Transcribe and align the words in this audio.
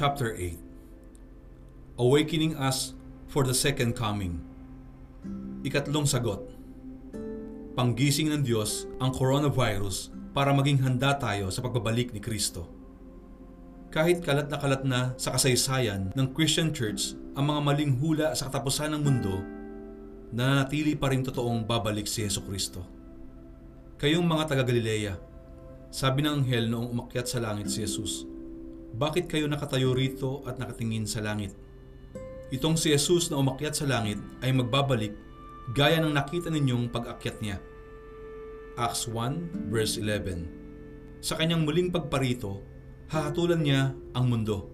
Chapter 0.00 0.32
8 0.32 2.00
Awakening 2.00 2.56
Us 2.56 2.96
for 3.28 3.44
the 3.44 3.52
Second 3.52 3.92
Coming 3.92 4.40
Ikatlong 5.60 6.08
sagot 6.08 6.40
Panggising 7.76 8.32
ng 8.32 8.40
Diyos 8.40 8.88
ang 8.96 9.12
coronavirus 9.12 10.08
para 10.32 10.56
maging 10.56 10.80
handa 10.80 11.12
tayo 11.20 11.52
sa 11.52 11.60
pagbabalik 11.60 12.16
ni 12.16 12.20
Kristo. 12.24 12.64
Kahit 13.92 14.24
kalat 14.24 14.48
na 14.48 14.56
kalat 14.56 14.88
na 14.88 15.12
sa 15.20 15.36
kasaysayan 15.36 16.16
ng 16.16 16.32
Christian 16.32 16.72
Church 16.72 17.12
ang 17.36 17.52
mga 17.52 17.60
maling 17.60 17.92
hula 18.00 18.32
sa 18.32 18.48
katapusan 18.48 18.96
ng 18.96 19.04
mundo, 19.04 19.44
nananatili 20.32 20.96
pa 20.96 21.12
rin 21.12 21.20
totoong 21.20 21.68
babalik 21.68 22.08
si 22.08 22.24
Yeso 22.24 22.40
Kristo. 22.48 22.80
Kayong 24.00 24.24
mga 24.24 24.48
taga 24.48 24.64
Galilea, 24.64 25.20
sabi 25.92 26.24
ng 26.24 26.40
anghel 26.40 26.72
noong 26.72 26.88
umakyat 26.88 27.28
sa 27.28 27.44
langit 27.44 27.68
si 27.68 27.84
Jesus, 27.84 28.24
Bakit 28.90 29.30
kayo 29.30 29.46
nakatayo 29.46 29.94
rito 29.94 30.42
at 30.46 30.58
nakatingin 30.58 31.06
sa 31.06 31.22
langit? 31.22 31.54
Itong 32.50 32.74
si 32.74 32.90
Jesus 32.90 33.30
na 33.30 33.38
umakyat 33.38 33.78
sa 33.78 33.86
langit 33.86 34.18
ay 34.42 34.50
magbabalik 34.50 35.14
gaya 35.70 36.02
ng 36.02 36.10
nakita 36.10 36.50
ninyong 36.50 36.90
pag-akyat 36.90 37.38
niya. 37.38 37.62
Acts 38.74 39.06
1 39.06 39.70
verse 39.70 40.02
11 40.02 41.22
Sa 41.22 41.38
kanyang 41.38 41.62
muling 41.62 41.94
pagparito, 41.94 42.58
hahatulan 43.06 43.62
niya 43.62 43.94
ang 44.18 44.26
mundo. 44.26 44.66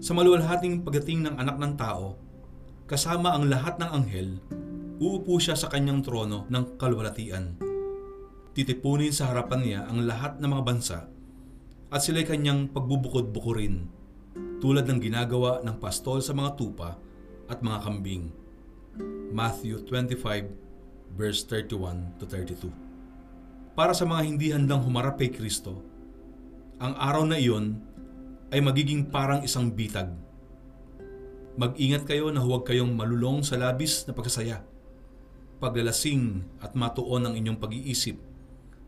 Sa 0.00 0.16
maluwalhating 0.16 0.80
pagdating 0.80 1.28
ng 1.28 1.36
anak 1.36 1.60
ng 1.60 1.74
tao, 1.76 2.16
kasama 2.88 3.36
ang 3.36 3.52
lahat 3.52 3.76
ng 3.76 3.90
anghel, 3.92 4.28
uupo 5.00 5.36
siya 5.36 5.56
sa 5.56 5.68
kanyang 5.68 6.00
trono 6.00 6.48
ng 6.48 6.80
kalwalatian. 6.80 7.60
Titipunin 8.56 9.12
sa 9.12 9.28
harapan 9.28 9.60
niya 9.60 9.80
ang 9.84 10.08
lahat 10.08 10.40
ng 10.40 10.48
mga 10.48 10.64
bansa 10.64 10.98
at 11.94 12.02
sila'y 12.02 12.26
kanyang 12.26 12.66
pagbubukod-bukurin 12.74 13.86
tulad 14.58 14.82
ng 14.82 14.98
ginagawa 14.98 15.62
ng 15.62 15.78
pastol 15.78 16.18
sa 16.18 16.34
mga 16.34 16.58
tupa 16.58 16.98
at 17.46 17.62
mga 17.62 17.78
kambing. 17.86 18.34
Matthew 19.30 19.86
25 19.86 21.14
verse 21.14 21.46
31 21.46 22.18
to 22.18 22.26
32. 22.26 22.66
Para 23.78 23.94
sa 23.94 24.02
mga 24.10 24.22
hindi 24.26 24.50
handang 24.50 24.82
humarap 24.82 25.22
kay 25.22 25.30
Kristo, 25.30 25.78
ang 26.82 26.98
araw 26.98 27.22
na 27.30 27.38
iyon 27.38 27.78
ay 28.50 28.58
magiging 28.58 29.06
parang 29.06 29.46
isang 29.46 29.70
bitag. 29.70 30.10
Mag-ingat 31.54 32.10
kayo 32.10 32.34
na 32.34 32.42
huwag 32.42 32.66
kayong 32.66 32.90
malulong 32.90 33.46
sa 33.46 33.54
labis 33.54 34.02
na 34.10 34.14
pagsasaya, 34.14 34.66
paglalasing 35.62 36.42
at 36.58 36.74
matuon 36.74 37.30
ang 37.30 37.34
inyong 37.38 37.58
pag-iisip 37.62 38.18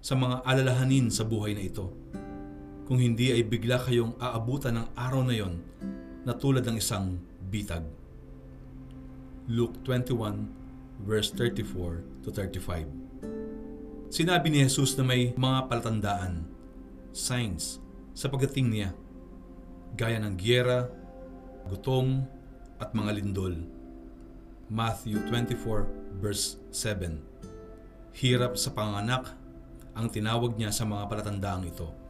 sa 0.03 0.19
mga 0.19 0.43
alalahanin 0.43 1.07
sa 1.07 1.23
buhay 1.23 1.55
na 1.55 1.63
ito. 1.63 1.95
Kung 2.87 3.03
hindi 3.03 3.34
ay 3.34 3.42
bigla 3.42 3.83
kayong 3.83 4.15
aabutan 4.23 4.79
ng 4.79 4.87
araw 4.95 5.27
na 5.27 5.34
iyon 5.34 5.59
na 6.23 6.31
tulad 6.39 6.62
ng 6.62 6.79
isang 6.79 7.19
bitag. 7.51 7.83
Luke 9.51 9.79
21 9.83 10.47
verse 11.03 11.34
34 11.34 12.23
to 12.23 12.31
35. 12.31 12.87
Sinabi 14.07 14.55
ni 14.55 14.62
Jesus 14.62 14.95
na 14.95 15.03
may 15.03 15.34
mga 15.34 15.67
palatandaan, 15.67 16.47
signs, 17.11 17.83
sa 18.14 18.31
pagdating 18.31 18.70
niya, 18.70 18.91
gaya 19.98 20.23
ng 20.23 20.39
gyera, 20.39 20.87
gutom, 21.67 22.23
at 22.79 22.95
mga 22.95 23.19
lindol. 23.19 23.67
Matthew 24.70 25.27
24 25.27 26.23
verse 26.23 26.62
7. 26.70 27.19
Hirap 28.14 28.55
sa 28.55 28.70
panganak 28.70 29.34
ang 29.97 30.07
tinawag 30.07 30.55
niya 30.55 30.70
sa 30.70 30.87
mga 30.87 31.09
palatandaang 31.11 31.67
ito. 31.67 32.06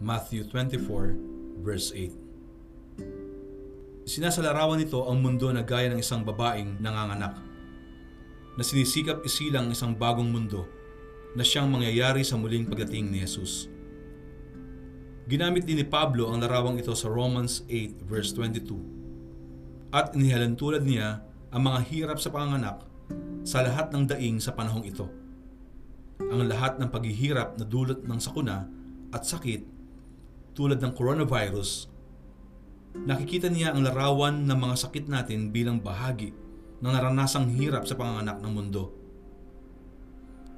Matthew 0.00 0.48
24 0.48 1.60
verse 1.60 1.92
8. 1.92 4.08
Sinasalarawan 4.08 4.80
nito 4.80 5.04
ang 5.04 5.20
mundo 5.20 5.52
na 5.52 5.60
gaya 5.60 5.92
ng 5.92 6.00
isang 6.00 6.24
babaeng 6.24 6.80
nanganganak 6.80 7.36
na 8.56 8.62
sinisikap 8.64 9.20
isilang 9.28 9.68
isang 9.68 9.92
bagong 9.92 10.32
mundo 10.32 10.64
na 11.36 11.44
siyang 11.44 11.68
mangyayari 11.68 12.24
sa 12.24 12.40
muling 12.40 12.64
pagdating 12.64 13.12
ni 13.12 13.20
Jesus. 13.20 13.68
Ginamit 15.28 15.68
din 15.68 15.76
ni 15.76 15.84
Pablo 15.84 16.32
ang 16.32 16.40
larawang 16.40 16.80
ito 16.80 16.96
sa 16.96 17.12
Romans 17.12 17.68
8 17.68 18.00
verse 18.08 18.32
22 18.32 19.92
at 19.92 20.16
inihalantulad 20.16 20.80
niya 20.80 21.20
ang 21.52 21.68
mga 21.68 21.92
hirap 21.92 22.16
sa 22.16 22.32
panganganak 22.32 22.88
sa 23.44 23.60
lahat 23.60 23.92
ng 23.92 24.08
daing 24.08 24.40
sa 24.40 24.56
panahong 24.56 24.88
ito. 24.88 25.12
Ang 26.24 26.48
lahat 26.48 26.80
ng 26.80 26.88
paghihirap 26.88 27.60
na 27.60 27.68
dulot 27.68 28.00
ng 28.00 28.16
sakuna 28.16 28.64
at 29.12 29.28
sakit 29.28 29.79
tulad 30.54 30.78
ng 30.82 30.92
coronavirus 30.92 31.90
Nakikita 32.90 33.46
niya 33.46 33.70
ang 33.70 33.86
larawan 33.86 34.50
ng 34.50 34.58
mga 34.58 34.76
sakit 34.76 35.06
natin 35.06 35.54
bilang 35.54 35.78
bahagi 35.78 36.34
ng 36.82 36.90
naranasang 36.90 37.46
hirap 37.54 37.86
sa 37.86 37.94
panganganak 37.94 38.42
ng 38.42 38.50
mundo. 38.50 38.90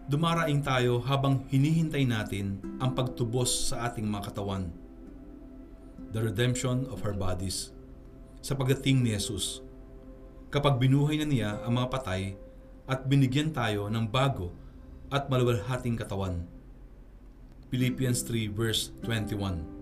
Dumaraing 0.09 0.65
tayo 0.65 0.99
habang 1.05 1.45
hinihintay 1.53 2.09
natin 2.09 2.59
ang 2.81 2.97
pagtubos 2.97 3.71
sa 3.71 3.87
ating 3.87 4.09
mga 4.09 4.33
katawan. 4.33 4.73
The 6.13 6.25
redemption 6.25 6.89
of 6.89 7.05
our 7.05 7.15
bodies. 7.15 7.71
Sa 8.43 8.59
pagdating 8.59 9.05
ni 9.05 9.15
Jesus. 9.15 9.63
Kapag 10.51 10.83
binuhay 10.83 11.21
na 11.23 11.27
niya 11.29 11.51
ang 11.63 11.79
mga 11.79 11.89
patay 11.89 12.35
at 12.91 13.07
binigyan 13.07 13.55
tayo 13.55 13.87
ng 13.87 14.09
bago 14.11 14.51
at 15.13 15.31
maluwalhating 15.31 15.95
katawan. 15.95 16.45
Philippians 17.71 18.21
3 18.27 18.53
verse 18.53 18.93
21 19.07 19.82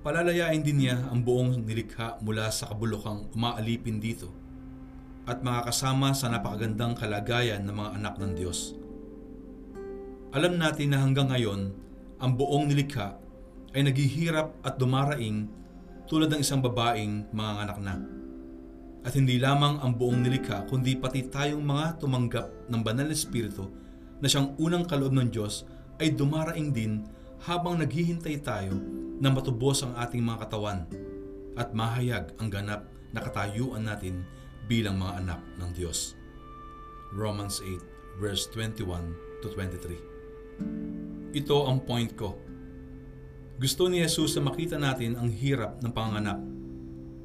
Palalayain 0.00 0.64
din 0.64 0.80
niya 0.80 1.12
ang 1.12 1.20
buong 1.20 1.60
nilikha 1.60 2.24
mula 2.24 2.48
sa 2.48 2.72
kabulukang 2.72 3.28
umaalipin 3.36 4.00
dito 4.00 4.32
at 5.28 5.44
makakasama 5.44 6.16
sa 6.16 6.32
napakagandang 6.32 6.96
kalagayan 6.96 7.68
ng 7.68 7.76
mga 7.76 7.90
anak 8.00 8.14
ng 8.16 8.32
Diyos. 8.32 8.72
Alam 10.32 10.56
natin 10.56 10.96
na 10.96 11.04
hanggang 11.04 11.28
ngayon, 11.28 11.76
ang 12.16 12.32
buong 12.32 12.72
nilikha 12.72 13.20
ay 13.76 13.84
naghihirap 13.84 14.64
at 14.64 14.80
dumaraing 14.80 15.52
tulad 16.08 16.32
ng 16.32 16.40
isang 16.40 16.64
babaeng 16.64 17.28
mga 17.36 17.52
anak 17.68 17.78
na. 17.84 18.00
At 19.04 19.12
hindi 19.12 19.36
lamang 19.36 19.84
ang 19.84 20.00
buong 20.00 20.24
nilikha 20.24 20.64
kundi 20.64 20.96
pati 20.96 21.28
tayong 21.28 21.60
mga 21.60 22.00
tumanggap 22.00 22.48
ng 22.72 22.80
banal 22.80 23.04
na 23.04 23.12
espiritu 23.12 23.68
na 24.16 24.32
siyang 24.32 24.56
unang 24.56 24.88
kaloob 24.88 25.12
ng 25.12 25.28
Diyos 25.28 25.68
ay 26.00 26.16
dumaraing 26.16 26.72
din 26.72 27.04
habang 27.40 27.80
naghihintay 27.80 28.36
tayo 28.44 28.76
na 29.16 29.32
matubos 29.32 29.80
ang 29.80 29.96
ating 29.96 30.20
mga 30.20 30.48
katawan 30.48 30.84
at 31.56 31.72
mahayag 31.72 32.36
ang 32.36 32.52
ganap 32.52 32.84
na 33.16 33.20
katayuan 33.24 33.84
natin 33.84 34.24
bilang 34.68 35.00
mga 35.00 35.24
anak 35.24 35.40
ng 35.56 35.70
Diyos. 35.72 36.16
Romans 37.16 37.64
8 37.64 38.20
verse 38.20 38.44
21 38.52 39.40
to 39.40 39.48
23. 39.56 41.32
Ito 41.32 41.56
ang 41.64 41.80
point 41.88 42.12
ko. 42.12 42.36
Gusto 43.60 43.88
ni 43.88 44.04
Jesus 44.04 44.36
na 44.36 44.44
makita 44.44 44.76
natin 44.76 45.16
ang 45.16 45.32
hirap 45.32 45.80
ng 45.80 45.92
panganganak. 45.92 46.40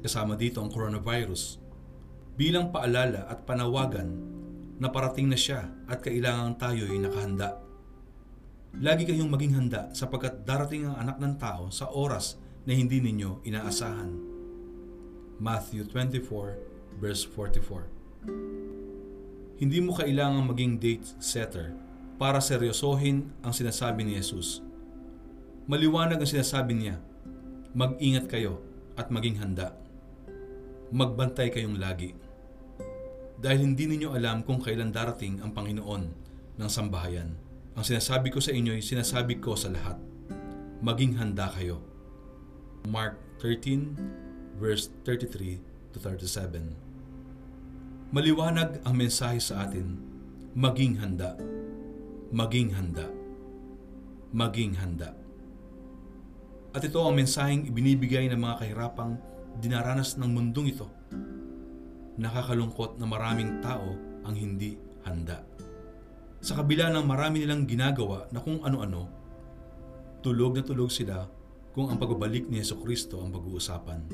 Kasama 0.00 0.36
dito 0.36 0.64
ang 0.64 0.72
coronavirus. 0.72 1.60
Bilang 2.36 2.72
paalala 2.72 3.28
at 3.28 3.44
panawagan 3.48 4.08
na 4.76 4.88
parating 4.92 5.28
na 5.32 5.38
siya 5.38 5.64
at 5.88 6.04
kailangan 6.04 6.60
tayo'y 6.60 7.00
nakahanda 7.00 7.65
Lagi 8.76 9.08
kayong 9.08 9.32
maging 9.32 9.56
handa 9.56 9.88
sapagkat 9.96 10.44
darating 10.44 10.84
ang 10.84 11.00
anak 11.00 11.16
ng 11.16 11.40
tao 11.40 11.72
sa 11.72 11.88
oras 11.88 12.36
na 12.68 12.76
hindi 12.76 13.00
ninyo 13.00 13.40
inaasahan. 13.48 14.12
Matthew 15.40 15.88
24 15.88 17.00
verse 17.00 17.24
44 17.24 17.88
Hindi 19.56 19.78
mo 19.80 19.96
kailangang 19.96 20.52
maging 20.52 20.72
date 20.76 21.08
setter 21.16 21.72
para 22.20 22.36
seryosohin 22.36 23.32
ang 23.40 23.56
sinasabi 23.56 24.04
ni 24.04 24.20
Jesus. 24.20 24.60
Maliwanag 25.64 26.20
ang 26.20 26.28
sinasabi 26.28 26.76
niya, 26.76 27.00
mag-ingat 27.72 28.28
kayo 28.28 28.60
at 28.92 29.08
maging 29.08 29.40
handa. 29.40 29.72
Magbantay 30.92 31.48
kayong 31.48 31.80
lagi. 31.80 32.12
Dahil 33.40 33.72
hindi 33.72 33.88
ninyo 33.88 34.12
alam 34.12 34.44
kung 34.44 34.60
kailan 34.60 34.92
darating 34.92 35.40
ang 35.40 35.56
Panginoon 35.56 36.04
ng 36.60 36.68
sambahayan. 36.68 37.45
Ang 37.76 37.84
sinasabi 37.84 38.32
ko 38.32 38.40
sa 38.40 38.56
inyo 38.56 38.72
ay 38.72 38.80
sinasabi 38.80 39.36
ko 39.36 39.52
sa 39.52 39.68
lahat. 39.68 40.00
Maging 40.80 41.20
handa 41.20 41.52
kayo. 41.52 41.84
Mark 42.88 43.20
13 43.44 44.56
verse 44.56 44.88
33 45.04 45.60
to 45.92 46.00
37. 46.00 46.72
Maliwanag 48.16 48.80
ang 48.80 48.96
mensahe 48.96 49.36
sa 49.36 49.68
atin. 49.68 50.00
Maging 50.56 51.04
handa. 51.04 51.36
Maging 52.32 52.72
handa. 52.72 53.12
Maging 54.32 54.80
handa. 54.80 55.12
At 56.72 56.80
ito 56.80 56.96
ang 57.04 57.12
mensaheng 57.12 57.68
ibinibigay 57.68 58.32
ng 58.32 58.40
mga 58.40 58.64
kahirapang 58.64 59.20
dinaranas 59.60 60.16
ng 60.16 60.28
mundong 60.32 60.72
ito. 60.72 60.88
Nakakalungkot 62.16 62.96
na 62.96 63.04
maraming 63.04 63.60
tao 63.60 63.96
ang 64.24 64.32
hindi 64.32 64.80
handa. 65.04 65.44
Sa 66.46 66.54
kabila 66.54 66.94
ng 66.94 67.02
marami 67.02 67.42
nilang 67.42 67.66
ginagawa 67.66 68.30
na 68.30 68.38
kung 68.38 68.62
ano-ano, 68.62 69.10
tulog 70.22 70.54
na 70.54 70.62
tulog 70.62 70.94
sila 70.94 71.26
kung 71.74 71.90
ang 71.90 71.98
pagbabalik 71.98 72.46
ni 72.46 72.62
Yeso 72.62 72.78
Kristo 72.78 73.18
ang 73.18 73.34
pag-uusapan. 73.34 74.06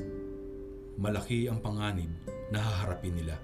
Malaki 0.97 1.45
ang 1.45 1.61
panganib 1.61 2.09
na 2.49 2.57
haharapin 2.57 3.21
nila. 3.21 3.37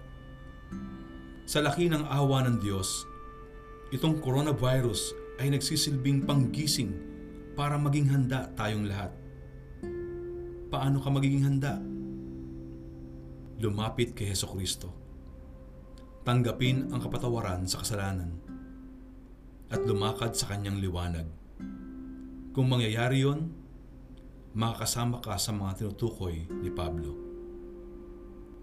Sa 1.45 1.61
laki 1.61 1.85
ng 1.85 2.01
awa 2.01 2.41
ng 2.49 2.57
Diyos, 2.65 3.05
itong 3.93 4.25
coronavirus 4.25 5.13
ay 5.37 5.53
nagsisilbing 5.53 6.25
panggising 6.25 6.89
para 7.53 7.77
maging 7.77 8.09
handa 8.09 8.49
tayong 8.57 8.89
lahat. 8.89 9.13
Paano 10.73 10.97
ka 10.97 11.13
magiging 11.13 11.45
handa? 11.45 11.77
Lumapit 13.61 14.17
kay 14.17 14.33
Heso 14.33 14.49
Kristo. 14.49 14.89
Tanggapin 16.25 16.89
ang 16.89 16.97
kapatawaran 16.97 17.69
sa 17.69 17.85
kasalanan 17.85 18.49
at 19.69 19.81
lumakad 19.85 20.33
sa 20.33 20.49
kanyang 20.49 20.81
liwanag. 20.81 21.29
Kung 22.53 22.67
mangyayari 22.67 23.21
yon, 23.21 23.53
makakasama 24.57 25.21
ka 25.21 25.37
sa 25.37 25.53
mga 25.53 25.85
tinutukoy 25.85 26.49
ni 26.49 26.73
Pablo. 26.73 27.13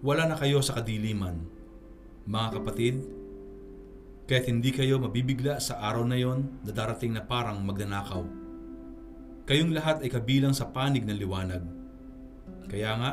Wala 0.03 0.27
na 0.27 0.35
kayo 0.35 0.59
sa 0.59 0.77
kadiliman, 0.77 1.41
mga 2.27 2.59
kapatid, 2.59 3.01
kaya't 4.27 4.51
hindi 4.51 4.75
kayo 4.75 4.99
mabibigla 4.99 5.63
sa 5.63 5.79
araw 5.79 6.03
na 6.03 6.19
yon 6.19 6.59
na 6.67 6.75
darating 6.75 7.15
na 7.15 7.23
parang 7.23 7.63
magnanakaw. 7.63 8.27
Kayong 9.47 9.71
lahat 9.71 10.03
ay 10.03 10.11
kabilang 10.11 10.51
sa 10.51 10.67
panig 10.67 11.07
ng 11.07 11.15
liwanag. 11.15 11.63
Kaya 12.67 12.91
nga, 12.99 13.11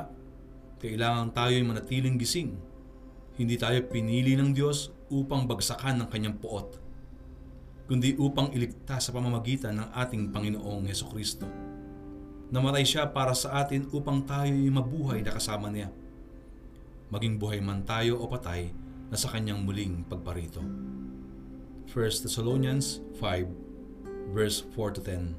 kailangan 0.83 1.31
tayo'y 1.31 1.63
manatiling 1.63 2.19
gising. 2.19 2.59
Hindi 3.39 3.55
tayo 3.55 3.81
pinili 3.87 4.35
ng 4.35 4.51
Diyos 4.51 4.91
upang 5.09 5.47
bagsakan 5.47 6.03
ng 6.03 6.09
kanyang 6.11 6.37
poot, 6.43 6.84
kundi 7.85 8.17
upang 8.17 8.49
iligtas 8.57 9.09
sa 9.09 9.11
pamamagitan 9.13 9.77
ng 9.77 9.89
ating 9.93 10.33
Panginoong 10.33 10.89
Heso 10.89 11.05
Kristo. 11.09 11.45
Namatay 12.49 12.85
siya 12.87 13.11
para 13.13 13.37
sa 13.37 13.61
atin 13.61 13.89
upang 13.93 14.25
tayo'y 14.25 14.71
mabuhay 14.73 15.21
na 15.21 15.35
kasama 15.35 15.69
niya. 15.69 15.93
Maging 17.13 17.37
buhay 17.37 17.61
man 17.61 17.85
tayo 17.85 18.17
o 18.21 18.25
patay 18.31 18.73
na 19.13 19.17
sa 19.21 19.29
kanyang 19.29 19.61
muling 19.67 20.07
pagparito. 20.09 20.65
1 21.93 22.25
Thessalonians 22.25 23.05
5 23.21 24.33
verse 24.33 24.65
4 24.73 24.97
to 24.97 25.01
10 25.05 25.37